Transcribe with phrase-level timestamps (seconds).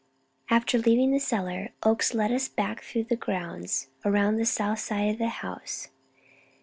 [0.49, 5.11] After leaving the cellar, Oakes led us back through the grounds, around the south side
[5.11, 5.89] of the house.